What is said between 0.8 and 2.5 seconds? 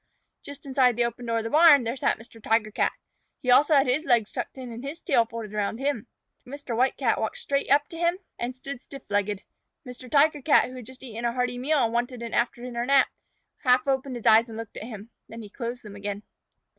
the open doorway of the barn, there sat Mr.